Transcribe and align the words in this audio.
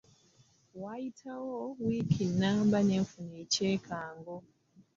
Waayitawo 0.81 1.57
wiiki 1.85 2.23
nnamba 2.31 2.79
ne 2.83 2.97
nfuna 3.03 3.35
ekyekango. 3.43 4.35